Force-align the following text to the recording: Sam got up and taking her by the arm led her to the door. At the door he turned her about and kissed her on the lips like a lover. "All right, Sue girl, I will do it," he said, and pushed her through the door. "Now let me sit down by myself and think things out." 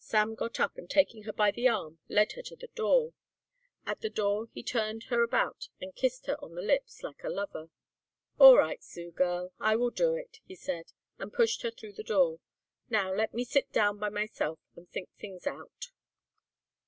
Sam 0.03 0.33
got 0.33 0.59
up 0.59 0.79
and 0.79 0.89
taking 0.89 1.25
her 1.25 1.31
by 1.31 1.51
the 1.51 1.67
arm 1.67 1.99
led 2.09 2.31
her 2.31 2.41
to 2.41 2.55
the 2.55 2.69
door. 2.69 3.13
At 3.85 4.01
the 4.01 4.09
door 4.09 4.47
he 4.51 4.63
turned 4.63 5.03
her 5.13 5.21
about 5.21 5.69
and 5.79 5.93
kissed 5.95 6.25
her 6.25 6.43
on 6.43 6.55
the 6.55 6.61
lips 6.63 7.03
like 7.03 7.23
a 7.23 7.29
lover. 7.29 7.69
"All 8.39 8.57
right, 8.57 8.81
Sue 8.83 9.11
girl, 9.11 9.53
I 9.59 9.75
will 9.75 9.91
do 9.91 10.15
it," 10.15 10.39
he 10.43 10.55
said, 10.55 10.91
and 11.19 11.31
pushed 11.31 11.61
her 11.61 11.69
through 11.69 11.93
the 11.93 12.01
door. 12.03 12.39
"Now 12.89 13.13
let 13.13 13.35
me 13.35 13.43
sit 13.45 13.71
down 13.71 13.99
by 13.99 14.09
myself 14.09 14.57
and 14.75 14.89
think 14.89 15.09
things 15.19 15.45
out." 15.45 15.91